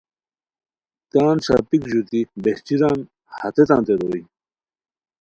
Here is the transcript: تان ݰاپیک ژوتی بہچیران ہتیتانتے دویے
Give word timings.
تان 1.11 1.35
ݰاپیک 1.45 1.83
ژوتی 1.91 2.21
بہچیران 2.43 2.99
ہتیتانتے 3.37 3.95
دویے 3.99 4.21